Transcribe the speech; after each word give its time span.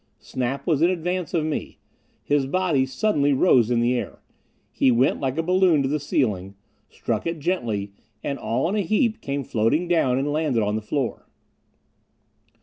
Snap 0.17 0.65
was 0.65 0.81
in 0.81 0.89
advance 0.89 1.31
of 1.35 1.45
me. 1.45 1.77
His 2.23 2.47
body 2.47 2.87
suddenly 2.87 3.33
rose 3.33 3.69
in 3.69 3.81
the 3.81 3.93
air. 3.93 4.19
He 4.71 4.89
went 4.89 5.19
like 5.19 5.37
a 5.37 5.43
balloon 5.43 5.83
to 5.83 5.87
the 5.87 5.99
ceiling, 5.99 6.55
struck 6.89 7.27
it 7.27 7.37
gently, 7.37 7.91
and 8.23 8.39
all 8.39 8.67
in 8.67 8.73
a 8.73 8.81
heap 8.81 9.21
came 9.21 9.43
floating 9.43 9.87
down 9.87 10.17
and 10.17 10.33
landed 10.33 10.63
on 10.63 10.73
the 10.75 10.81
floor! 10.81 11.27